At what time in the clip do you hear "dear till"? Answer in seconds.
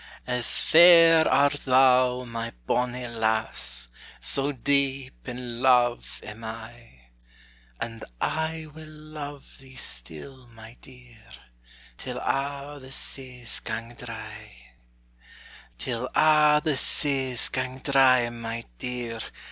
10.81-12.17